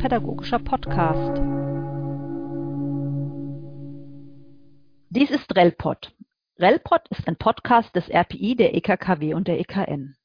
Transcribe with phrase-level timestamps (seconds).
[0.00, 1.42] Erziehungspädagogischer Podcast.
[5.10, 6.14] Dies ist RELPOD.
[6.58, 10.16] RELPOD ist ein Podcast des RPI, der EKKW und der EKN.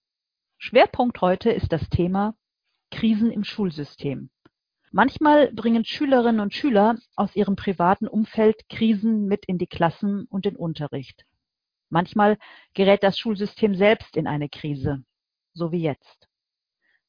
[0.57, 2.35] Schwerpunkt heute ist das Thema
[2.89, 4.29] Krisen im Schulsystem.
[4.91, 10.45] Manchmal bringen Schülerinnen und Schüler aus ihrem privaten Umfeld Krisen mit in die Klassen und
[10.45, 11.25] den Unterricht.
[11.89, 12.37] Manchmal
[12.73, 15.03] gerät das Schulsystem selbst in eine Krise,
[15.53, 16.29] so wie jetzt.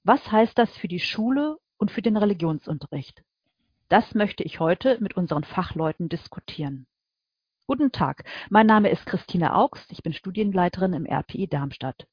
[0.02, 3.22] Was heißt das für die Schule und für den Religionsunterricht?
[3.88, 6.86] Das möchte ich heute mit unseren Fachleuten diskutieren.
[7.66, 12.06] Guten Tag, mein Name ist Christine Augst, ich bin Studienleiterin im RPI Darmstadt.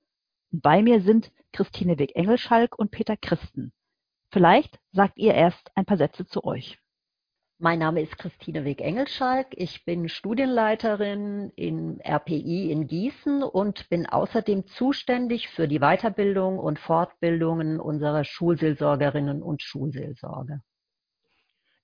[0.52, 3.72] Und bei mir sind Christine Weg-Engelschalk und Peter Christen.
[4.32, 6.80] Vielleicht sagt ihr erst ein paar Sätze zu euch.
[7.60, 9.48] Mein Name ist Christine Weg-Engelschalk.
[9.52, 16.80] Ich bin Studienleiterin in RPI in Gießen und bin außerdem zuständig für die Weiterbildung und
[16.80, 20.62] Fortbildungen unserer Schulseelsorgerinnen und Schulseelsorger.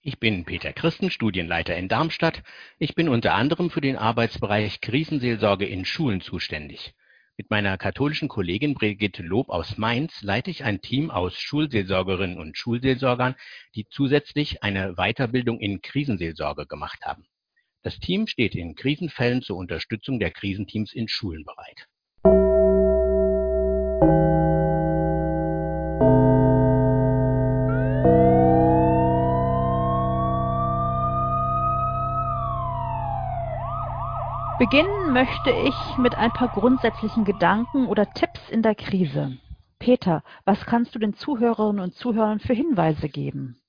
[0.01, 2.41] Ich bin Peter Christen, Studienleiter in Darmstadt.
[2.77, 6.95] Ich bin unter anderem für den Arbeitsbereich Krisenseelsorge in Schulen zuständig.
[7.39, 12.57] Mit meiner katholischen Kollegin Brigitte Lob aus Mainz leite ich ein Team aus Schulseelsorgerinnen und
[12.57, 13.35] Schulseelsorgern,
[13.75, 17.23] die zusätzlich eine Weiterbildung in Krisenseelsorge gemacht haben.
[17.81, 21.87] Das Team steht in Krisenfällen zur Unterstützung der Krisenteams in Schulen bereit.
[34.71, 39.35] Beginnen möchte ich mit ein paar grundsätzlichen Gedanken oder Tipps in der Krise.
[39.79, 43.59] Peter, was kannst du den Zuhörerinnen und Zuhörern für Hinweise geben?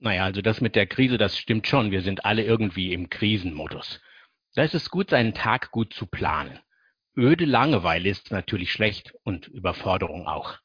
[0.00, 1.92] Naja, also das mit der Krise, das stimmt schon.
[1.92, 4.00] Wir sind alle irgendwie im Krisenmodus.
[4.56, 6.58] Da ist es gut, seinen Tag gut zu planen.
[7.16, 10.58] Öde Langeweile ist natürlich schlecht und Überforderung auch.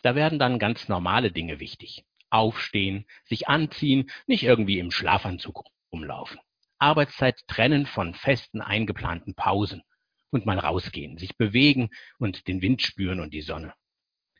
[0.00, 2.06] Da werden dann ganz normale Dinge wichtig.
[2.30, 6.40] Aufstehen, sich anziehen, nicht irgendwie im Schlafanzug rumlaufen.
[6.78, 9.82] Arbeitszeit trennen von festen eingeplanten Pausen
[10.30, 13.74] und mal rausgehen, sich bewegen und den Wind spüren und die Sonne.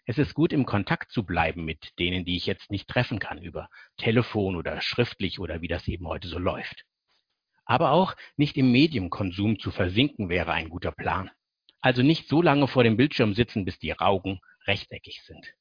[0.07, 3.41] Es ist gut, im Kontakt zu bleiben mit denen, die ich jetzt nicht treffen kann,
[3.41, 6.85] über Telefon oder schriftlich oder wie das eben heute so läuft.
[7.65, 11.31] Aber auch nicht im Mediumkonsum zu versinken wäre ein guter Plan.
[11.81, 15.55] Also nicht so lange vor dem Bildschirm sitzen, bis die Augen rechteckig sind.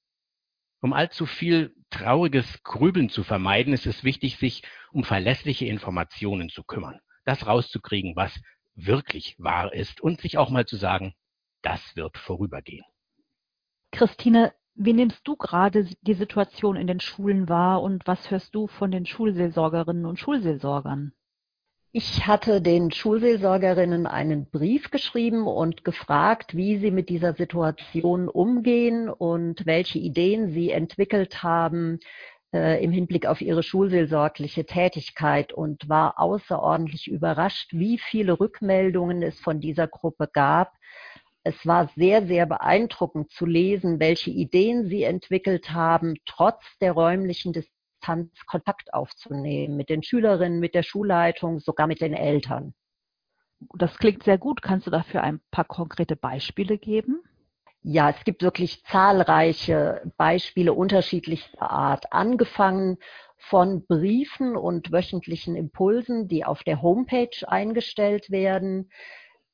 [0.84, 6.62] Um allzu viel trauriges Grübeln zu vermeiden, ist es wichtig, sich um verlässliche Informationen zu
[6.62, 8.38] kümmern, das rauszukriegen, was
[8.76, 11.14] wirklich wahr ist und sich auch mal zu sagen,
[11.62, 12.84] das wird vorübergehen.
[13.92, 18.68] Christine, wie nimmst du gerade die Situation in den Schulen wahr und was hörst du
[18.68, 21.14] von den Schulseelsorgerinnen und Schulseelsorgern?
[21.96, 29.09] Ich hatte den Schulseelsorgerinnen einen Brief geschrieben und gefragt, wie sie mit dieser Situation umgehen
[29.09, 32.00] und welche Ideen sie entwickelt haben
[32.52, 39.40] äh, im Hinblick auf ihre schulseelsorgliche Tätigkeit und war außerordentlich überrascht, wie viele Rückmeldungen es
[39.40, 40.74] von dieser Gruppe gab.
[41.44, 47.53] Es war sehr, sehr beeindruckend zu lesen, welche Ideen sie entwickelt haben, trotz der räumlichen
[47.53, 52.74] Distanz Distanz Kontakt aufzunehmen mit den Schülerinnen, mit der Schulleitung, sogar mit den Eltern.
[53.78, 54.62] Das klingt sehr gut.
[54.62, 57.24] Kannst du dafür ein paar konkrete Beispiele geben?
[57.81, 62.97] Ja, es gibt wirklich zahlreiche Beispiele unterschiedlichster Art, angefangen
[63.38, 68.90] von Briefen und wöchentlichen Impulsen, die auf der Homepage eingestellt werden,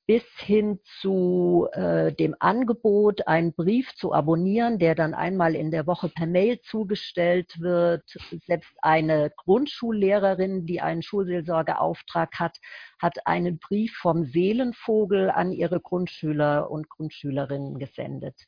[0.10, 5.86] bis hin zu äh, dem Angebot, einen Brief zu abonnieren, der dann einmal in der
[5.86, 8.18] Woche per Mail zugestellt wird.
[8.48, 12.58] Selbst eine Grundschullehrerin, die einen Schulseelsorgeauftrag hat,
[13.00, 18.48] hat einen Brief vom Seelenvogel an ihre Grundschüler und Grundschülerinnen gesendet.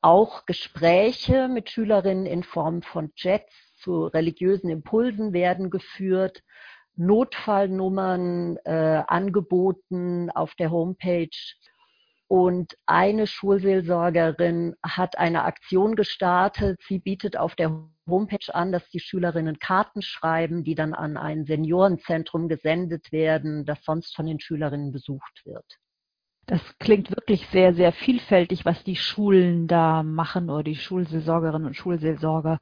[0.00, 6.42] Auch Gespräche mit Schülerinnen in Form von Chats zu religiösen Impulsen werden geführt
[6.96, 11.28] Notfallnummern äh, angeboten auf der Homepage.
[12.28, 16.80] Und eine Schulseelsorgerin hat eine Aktion gestartet.
[16.88, 21.44] Sie bietet auf der Homepage an, dass die Schülerinnen Karten schreiben, die dann an ein
[21.44, 25.78] Seniorenzentrum gesendet werden, das sonst von den Schülerinnen besucht wird.
[26.46, 31.74] Das klingt wirklich sehr, sehr vielfältig, was die Schulen da machen oder die Schulseelsorgerinnen und
[31.74, 32.60] Schulseelsorger.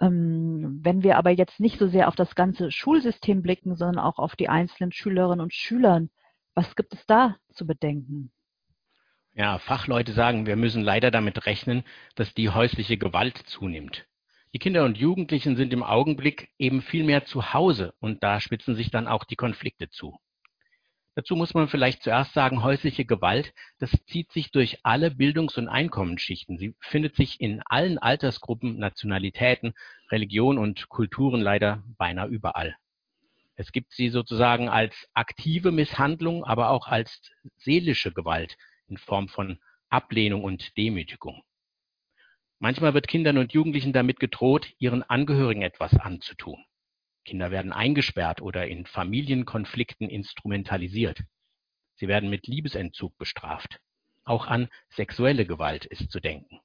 [0.00, 4.18] Ähm, wenn wir aber jetzt nicht so sehr auf das ganze Schulsystem blicken, sondern auch
[4.18, 6.02] auf die einzelnen Schülerinnen und Schüler,
[6.54, 8.32] was gibt es da zu bedenken?
[9.34, 11.82] Ja, Fachleute sagen, wir müssen leider damit rechnen,
[12.14, 14.06] dass die häusliche Gewalt zunimmt.
[14.52, 18.76] Die Kinder und Jugendlichen sind im Augenblick eben viel mehr zu Hause und da spitzen
[18.76, 20.16] sich dann auch die Konflikte zu.
[21.16, 25.68] Dazu muss man vielleicht zuerst sagen, häusliche Gewalt, das zieht sich durch alle Bildungs- und
[25.68, 26.58] Einkommensschichten.
[26.58, 29.74] Sie findet sich in allen Altersgruppen, Nationalitäten,
[30.10, 32.76] Religion und Kulturen leider beinahe überall.
[33.54, 37.20] Es gibt sie sozusagen als aktive Misshandlung, aber auch als
[37.58, 38.56] seelische Gewalt
[38.88, 41.44] in Form von Ablehnung und Demütigung.
[42.58, 46.64] Manchmal wird Kindern und Jugendlichen damit gedroht, ihren Angehörigen etwas anzutun.
[47.24, 51.22] Kinder werden eingesperrt oder in Familienkonflikten instrumentalisiert.
[51.96, 53.80] Sie werden mit Liebesentzug bestraft.
[54.24, 56.60] Auch an sexuelle Gewalt ist zu denken.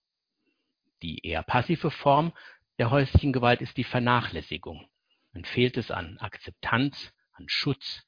[1.01, 2.33] Die eher passive Form
[2.77, 4.89] der häuslichen Gewalt ist die Vernachlässigung.
[5.33, 8.05] Dann fehlt es an Akzeptanz, an Schutz,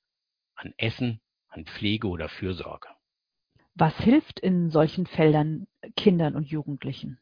[0.56, 2.88] an Essen, an Pflege oder Fürsorge.
[3.76, 7.20] Was hilft in solchen Feldern Kindern und Jugendlichen?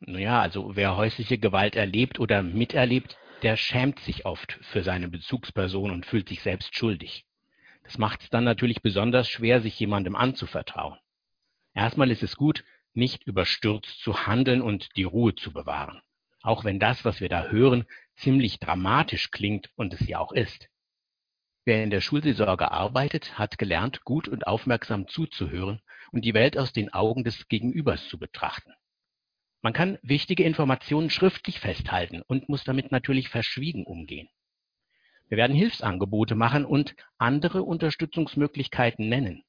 [0.00, 5.90] Naja, also wer häusliche Gewalt erlebt oder miterlebt, der schämt sich oft für seine Bezugsperson
[5.90, 7.26] und fühlt sich selbst schuldig.
[7.84, 10.98] Das macht es dann natürlich besonders schwer, sich jemandem anzuvertrauen.
[11.74, 16.00] Erstmal ist es gut, nicht überstürzt zu handeln und die Ruhe zu bewahren.
[16.42, 17.84] Auch wenn das, was wir da hören,
[18.16, 20.68] ziemlich dramatisch klingt und es ja auch ist.
[21.64, 25.82] Wer in der Schulseelsorge arbeitet, hat gelernt, gut und aufmerksam zuzuhören
[26.12, 28.72] und die Welt aus den Augen des Gegenübers zu betrachten.
[29.66, 34.28] Man kann wichtige Informationen schriftlich festhalten und muss damit natürlich verschwiegen umgehen.
[35.28, 39.42] Wir werden Hilfsangebote machen und andere Unterstützungsmöglichkeiten nennen.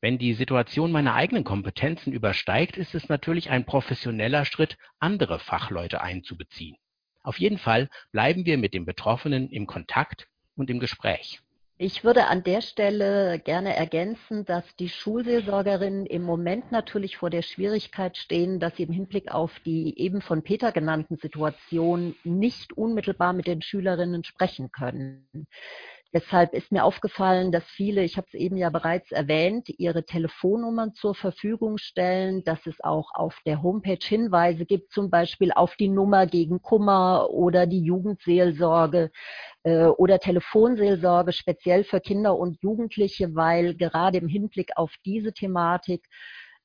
[0.00, 6.00] Wenn die Situation meine eigenen Kompetenzen übersteigt, ist es natürlich ein professioneller Schritt, andere Fachleute
[6.00, 6.78] einzubeziehen.
[7.22, 11.42] Auf jeden Fall bleiben wir mit dem Betroffenen im Kontakt und im Gespräch.
[11.78, 17.42] Ich würde an der Stelle gerne ergänzen, dass die Schulseelsorgerinnen im Moment natürlich vor der
[17.42, 23.34] Schwierigkeit stehen, dass sie im Hinblick auf die eben von Peter genannten Situation nicht unmittelbar
[23.34, 25.28] mit den Schülerinnen sprechen können.
[26.12, 30.94] Deshalb ist mir aufgefallen, dass viele, ich habe es eben ja bereits erwähnt, ihre Telefonnummern
[30.94, 35.88] zur Verfügung stellen, dass es auch auf der Homepage Hinweise gibt, zum Beispiel auf die
[35.88, 39.10] Nummer gegen Kummer oder die Jugendseelsorge
[39.64, 46.06] äh, oder Telefonseelsorge speziell für Kinder und Jugendliche, weil gerade im Hinblick auf diese Thematik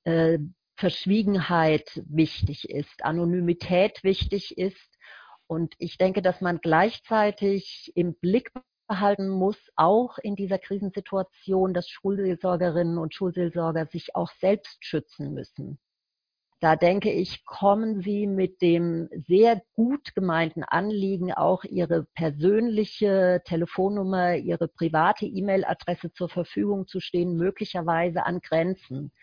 [0.03, 0.37] äh,
[0.75, 4.97] Verschwiegenheit wichtig ist, Anonymität wichtig ist.
[5.45, 8.51] Und ich denke, dass man gleichzeitig im Blick
[8.91, 15.79] behalten muss, auch in dieser Krisensituation, dass Schulseelsorgerinnen und Schulseelsorger sich auch selbst schützen müssen.
[16.59, 24.35] Da denke ich, kommen Sie mit dem sehr gut gemeinten Anliegen, auch Ihre persönliche Telefonnummer,
[24.35, 29.13] Ihre private E-Mail-Adresse zur Verfügung zu stehen, möglicherweise an Grenzen.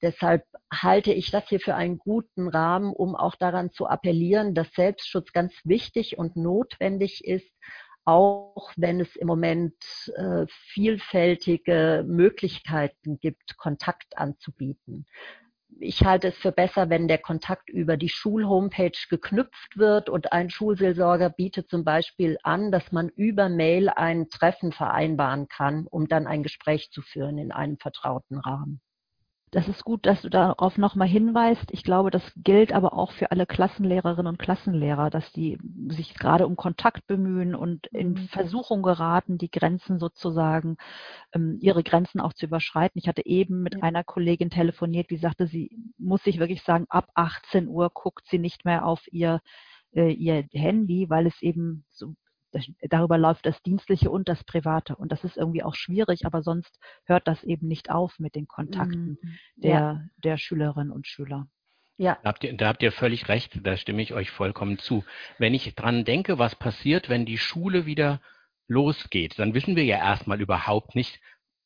[0.00, 4.72] Deshalb halte ich das hier für einen guten Rahmen, um auch daran zu appellieren, dass
[4.72, 7.52] Selbstschutz ganz wichtig und notwendig ist,
[8.04, 9.74] auch wenn es im Moment
[10.16, 15.06] äh, vielfältige Möglichkeiten gibt, Kontakt anzubieten.
[15.80, 20.50] Ich halte es für besser, wenn der Kontakt über die Schulhomepage geknüpft wird und ein
[20.50, 26.26] Schulseelsorger bietet zum Beispiel an, dass man über Mail ein Treffen vereinbaren kann, um dann
[26.26, 28.80] ein Gespräch zu führen in einem vertrauten Rahmen.
[29.52, 31.66] Das ist gut, dass du darauf nochmal hinweist.
[31.72, 35.58] Ich glaube, das gilt aber auch für alle Klassenlehrerinnen und Klassenlehrer, dass die
[35.88, 38.28] sich gerade um Kontakt bemühen und in mhm.
[38.28, 40.78] Versuchung geraten, die Grenzen sozusagen,
[41.34, 42.98] ähm, ihre Grenzen auch zu überschreiten.
[42.98, 43.82] Ich hatte eben mit ja.
[43.82, 48.38] einer Kollegin telefoniert, die sagte, sie muss sich wirklich sagen, ab 18 Uhr guckt sie
[48.38, 49.42] nicht mehr auf ihr
[49.94, 52.14] äh, ihr Handy, weil es eben so
[52.82, 54.96] darüber läuft das Dienstliche und das Private.
[54.96, 58.46] Und das ist irgendwie auch schwierig, aber sonst hört das eben nicht auf mit den
[58.46, 59.38] Kontakten mhm.
[59.56, 60.04] der, ja.
[60.22, 61.46] der Schülerinnen und Schüler.
[61.98, 62.18] Ja.
[62.22, 65.04] Da habt, ihr, da habt ihr völlig recht, da stimme ich euch vollkommen zu.
[65.38, 68.20] Wenn ich dran denke, was passiert, wenn die Schule wieder
[68.66, 71.20] losgeht, dann wissen wir ja erstmal überhaupt nicht,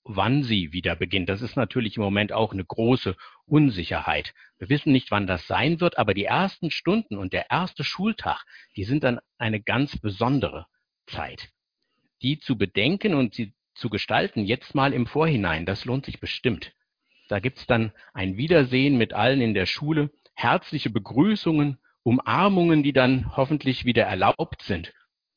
[0.09, 1.29] wann sie wieder beginnt.
[1.29, 3.17] Das ist natürlich im Moment auch eine große
[3.47, 4.35] Unsicherheit.
[4.59, 8.45] Wir wissen nicht, wann das sein wird, aber die ersten Stunden und der erste Schultag,
[8.77, 10.67] die sind dann eine ganz besondere
[11.07, 11.51] Zeit.
[12.23, 16.73] Die zu bedenken und sie zu gestalten, jetzt mal im Vorhinein, das lohnt sich bestimmt.
[17.29, 23.37] Da gibt's dann ein Wiedersehen mit allen in der Schule, herzliche Begrüßungen, Umarmungen, die dann
[23.37, 24.93] hoffentlich wieder erlaubt sind.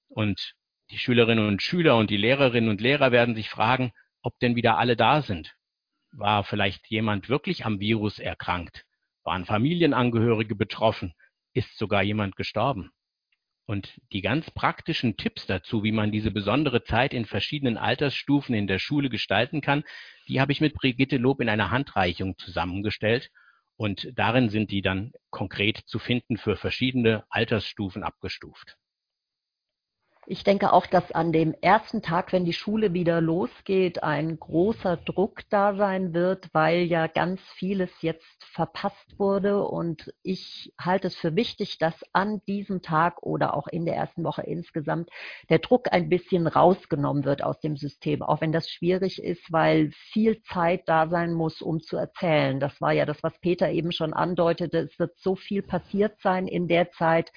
[0.07, 0.53] Und
[0.91, 4.77] die Schülerinnen und Schüler und die Lehrerinnen und Lehrer werden sich fragen, ob denn wieder
[4.77, 5.55] alle da sind.
[6.11, 8.85] War vielleicht jemand wirklich am Virus erkrankt?
[9.23, 11.13] Waren Familienangehörige betroffen?
[11.53, 12.91] Ist sogar jemand gestorben?
[13.69, 18.65] Und die ganz praktischen Tipps dazu, wie man diese besondere Zeit in verschiedenen Altersstufen in
[18.65, 19.83] der Schule gestalten kann,
[20.27, 23.29] die habe ich mit Brigitte Lob in einer Handreichung zusammengestellt.
[23.77, 28.75] Und darin sind die dann konkret zu finden für verschiedene Altersstufen abgestuft.
[30.31, 34.97] Ich denke auch, dass an dem ersten Tag, wenn die Schule wieder losgeht, ein großer
[34.97, 39.63] Druck da sein wird, weil ja ganz vieles jetzt verpasst wurde.
[39.63, 44.23] Und ich halte es für wichtig, dass an diesem Tag oder auch in der ersten
[44.23, 45.09] Woche insgesamt
[45.49, 49.89] der Druck ein bisschen rausgenommen wird aus dem System, auch wenn das schwierig ist, weil
[50.11, 52.59] viel Zeit da sein muss, um zu erzählen.
[52.59, 54.77] Das war ja das, was Peter eben schon andeutete.
[54.77, 57.31] Es wird so viel passiert sein in der Zeit,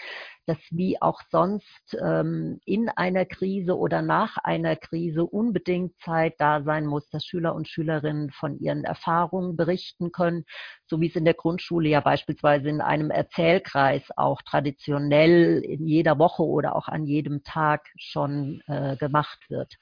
[0.46, 6.62] dass wie auch sonst ähm, in einer Krise oder nach einer Krise unbedingt Zeit da
[6.62, 10.44] sein muss, dass Schüler und Schülerinnen von ihren Erfahrungen berichten können,
[10.86, 16.18] so wie es in der Grundschule ja beispielsweise in einem Erzählkreis auch traditionell in jeder
[16.18, 19.76] Woche oder auch an jedem Tag schon äh, gemacht wird.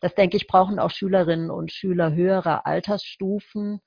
[0.00, 3.80] Das denke ich, brauchen auch Schülerinnen und Schüler höherer Altersstufen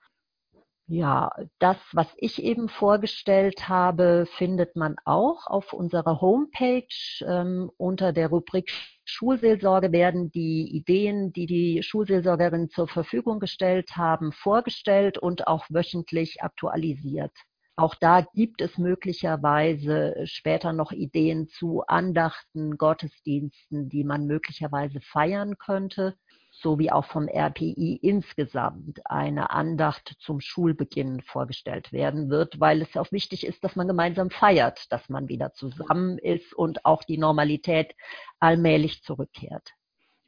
[0.92, 6.84] ja, das, was ich eben vorgestellt habe, findet man auch auf unserer Homepage.
[7.26, 8.70] Ähm, unter der Rubrik
[9.06, 16.44] Schulseelsorge werden die Ideen, die die Schulseelsorgerinnen zur Verfügung gestellt haben, vorgestellt und auch wöchentlich
[16.44, 17.32] aktualisiert.
[17.78, 25.58] Auch da gibt es möglicherweise später noch Ideen zu Andachten, Gottesdiensten, die man möglicherweise feiern
[25.58, 26.18] könnte
[26.52, 33.12] sowie auch vom RPI insgesamt eine Andacht zum Schulbeginn vorgestellt werden wird, weil es auch
[33.12, 37.96] wichtig ist, dass man gemeinsam feiert, dass man wieder zusammen ist und auch die Normalität
[38.40, 39.74] allmählich zurückkehrt.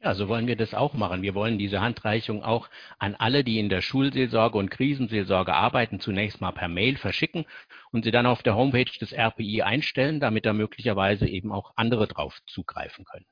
[0.04, 1.22] Ja, so wollen wir das auch machen.
[1.22, 6.42] Wir wollen diese Handreichung auch an alle, die in der Schulseelsorge und Krisenseelsorge arbeiten, zunächst
[6.42, 7.46] mal per Mail verschicken
[7.90, 12.06] und sie dann auf der Homepage des RPI einstellen, damit da möglicherweise eben auch andere
[12.06, 13.24] drauf zugreifen können.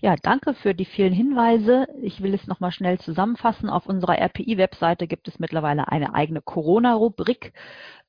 [0.00, 1.88] Ja, danke für die vielen Hinweise.
[2.02, 3.68] Ich will es nochmal schnell zusammenfassen.
[3.68, 7.52] Auf unserer RPI-Webseite gibt es mittlerweile eine eigene Corona-Rubrik,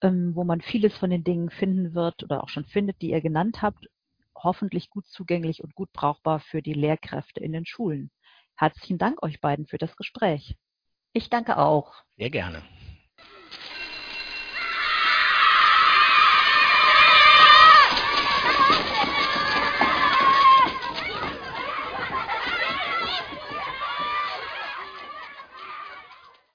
[0.01, 3.22] ähm, wo man vieles von den Dingen finden wird oder auch schon findet, die ihr
[3.22, 3.88] genannt habt.
[4.36, 8.12] Hoffentlich gut zugänglich und gut brauchbar für die Lehrkräfte in den Schulen.
[8.55, 10.58] Herzlichen Dank euch beiden für das Gespräch.
[11.13, 11.91] Ich danke auch.
[12.17, 12.62] Sehr gerne.